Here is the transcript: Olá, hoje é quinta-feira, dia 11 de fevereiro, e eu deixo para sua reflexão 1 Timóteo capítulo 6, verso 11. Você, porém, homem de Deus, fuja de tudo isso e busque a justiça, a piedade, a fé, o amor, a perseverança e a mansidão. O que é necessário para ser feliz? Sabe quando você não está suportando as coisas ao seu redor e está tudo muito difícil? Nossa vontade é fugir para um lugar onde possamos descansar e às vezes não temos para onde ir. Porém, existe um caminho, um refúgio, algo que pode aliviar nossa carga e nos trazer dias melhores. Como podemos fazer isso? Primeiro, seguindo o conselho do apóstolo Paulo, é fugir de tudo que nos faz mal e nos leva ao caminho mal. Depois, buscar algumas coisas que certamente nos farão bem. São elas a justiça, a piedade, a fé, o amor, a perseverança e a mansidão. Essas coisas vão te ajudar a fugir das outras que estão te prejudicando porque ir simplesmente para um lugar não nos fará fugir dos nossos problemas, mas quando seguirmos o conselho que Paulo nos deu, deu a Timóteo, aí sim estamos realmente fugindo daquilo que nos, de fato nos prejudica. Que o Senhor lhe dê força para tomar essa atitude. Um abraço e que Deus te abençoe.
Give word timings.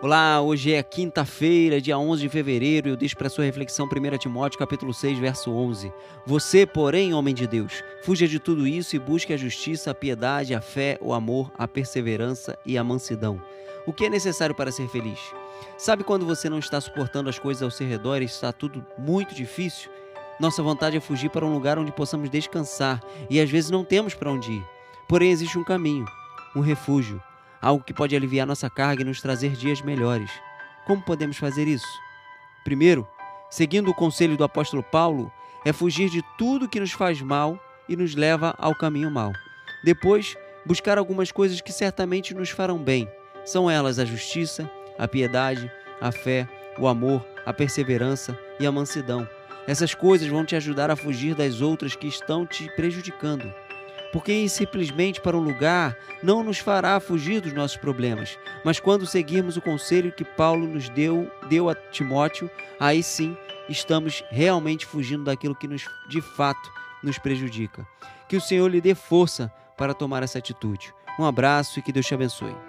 Olá, 0.00 0.40
hoje 0.40 0.72
é 0.72 0.80
quinta-feira, 0.80 1.80
dia 1.80 1.98
11 1.98 2.22
de 2.22 2.28
fevereiro, 2.28 2.86
e 2.86 2.92
eu 2.92 2.96
deixo 2.96 3.16
para 3.16 3.28
sua 3.28 3.44
reflexão 3.44 3.84
1 3.84 4.16
Timóteo 4.16 4.56
capítulo 4.56 4.94
6, 4.94 5.18
verso 5.18 5.50
11. 5.50 5.92
Você, 6.24 6.64
porém, 6.64 7.12
homem 7.12 7.34
de 7.34 7.48
Deus, 7.48 7.82
fuja 8.04 8.28
de 8.28 8.38
tudo 8.38 8.64
isso 8.64 8.94
e 8.94 8.98
busque 9.00 9.32
a 9.32 9.36
justiça, 9.36 9.90
a 9.90 9.94
piedade, 9.94 10.54
a 10.54 10.60
fé, 10.60 10.98
o 11.00 11.12
amor, 11.12 11.50
a 11.58 11.66
perseverança 11.66 12.56
e 12.64 12.78
a 12.78 12.84
mansidão. 12.84 13.42
O 13.88 13.92
que 13.92 14.04
é 14.04 14.08
necessário 14.08 14.54
para 14.54 14.70
ser 14.70 14.88
feliz? 14.88 15.18
Sabe 15.76 16.04
quando 16.04 16.24
você 16.24 16.48
não 16.48 16.60
está 16.60 16.80
suportando 16.80 17.28
as 17.28 17.40
coisas 17.40 17.64
ao 17.64 17.70
seu 17.72 17.88
redor 17.88 18.22
e 18.22 18.26
está 18.26 18.52
tudo 18.52 18.86
muito 18.96 19.34
difícil? 19.34 19.90
Nossa 20.38 20.62
vontade 20.62 20.96
é 20.96 21.00
fugir 21.00 21.28
para 21.28 21.44
um 21.44 21.52
lugar 21.52 21.76
onde 21.76 21.90
possamos 21.90 22.30
descansar 22.30 23.02
e 23.28 23.40
às 23.40 23.50
vezes 23.50 23.68
não 23.68 23.84
temos 23.84 24.14
para 24.14 24.30
onde 24.30 24.52
ir. 24.52 24.64
Porém, 25.08 25.32
existe 25.32 25.58
um 25.58 25.64
caminho, 25.64 26.04
um 26.54 26.60
refúgio, 26.60 27.20
algo 27.60 27.84
que 27.84 27.94
pode 27.94 28.14
aliviar 28.14 28.46
nossa 28.46 28.70
carga 28.70 29.02
e 29.02 29.04
nos 29.04 29.20
trazer 29.20 29.52
dias 29.52 29.82
melhores. 29.82 30.30
Como 30.86 31.02
podemos 31.02 31.36
fazer 31.36 31.66
isso? 31.66 31.86
Primeiro, 32.64 33.06
seguindo 33.50 33.90
o 33.90 33.94
conselho 33.94 34.36
do 34.36 34.44
apóstolo 34.44 34.82
Paulo, 34.82 35.32
é 35.64 35.72
fugir 35.72 36.08
de 36.10 36.22
tudo 36.36 36.68
que 36.68 36.80
nos 36.80 36.92
faz 36.92 37.20
mal 37.20 37.58
e 37.88 37.96
nos 37.96 38.14
leva 38.14 38.54
ao 38.58 38.74
caminho 38.74 39.10
mal. 39.10 39.32
Depois, 39.84 40.36
buscar 40.64 40.98
algumas 40.98 41.32
coisas 41.32 41.60
que 41.60 41.72
certamente 41.72 42.34
nos 42.34 42.50
farão 42.50 42.78
bem. 42.78 43.08
São 43.44 43.70
elas 43.70 43.98
a 43.98 44.04
justiça, 44.04 44.70
a 44.98 45.08
piedade, 45.08 45.70
a 46.00 46.12
fé, 46.12 46.48
o 46.78 46.86
amor, 46.86 47.24
a 47.44 47.52
perseverança 47.52 48.38
e 48.60 48.66
a 48.66 48.72
mansidão. 48.72 49.28
Essas 49.66 49.94
coisas 49.94 50.28
vão 50.28 50.44
te 50.44 50.56
ajudar 50.56 50.90
a 50.90 50.96
fugir 50.96 51.34
das 51.34 51.60
outras 51.60 51.94
que 51.94 52.06
estão 52.06 52.46
te 52.46 52.70
prejudicando 52.74 53.52
porque 54.12 54.32
ir 54.32 54.48
simplesmente 54.48 55.20
para 55.20 55.36
um 55.36 55.40
lugar 55.40 55.96
não 56.22 56.42
nos 56.42 56.58
fará 56.58 56.98
fugir 57.00 57.40
dos 57.40 57.52
nossos 57.52 57.76
problemas, 57.76 58.38
mas 58.64 58.80
quando 58.80 59.06
seguirmos 59.06 59.56
o 59.56 59.62
conselho 59.62 60.12
que 60.12 60.24
Paulo 60.24 60.66
nos 60.66 60.88
deu, 60.88 61.30
deu 61.48 61.68
a 61.68 61.74
Timóteo, 61.74 62.50
aí 62.80 63.02
sim 63.02 63.36
estamos 63.68 64.24
realmente 64.30 64.86
fugindo 64.86 65.24
daquilo 65.24 65.54
que 65.54 65.68
nos, 65.68 65.84
de 66.08 66.20
fato 66.20 66.70
nos 67.02 67.18
prejudica. 67.18 67.86
Que 68.28 68.36
o 68.36 68.40
Senhor 68.40 68.68
lhe 68.68 68.80
dê 68.80 68.94
força 68.94 69.52
para 69.76 69.94
tomar 69.94 70.22
essa 70.22 70.38
atitude. 70.38 70.92
Um 71.18 71.24
abraço 71.24 71.78
e 71.78 71.82
que 71.82 71.92
Deus 71.92 72.06
te 72.06 72.14
abençoe. 72.14 72.67